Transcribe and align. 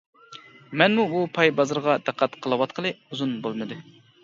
مەنمۇ 0.81 1.05
بۇ 1.11 1.21
پاي 1.35 1.51
بازىرىغا 1.59 1.99
دىققەت 2.09 2.39
قىلىۋاتقىلى 2.47 2.95
ئۇزۇن 2.97 3.39
بولمىدى. 3.47 3.81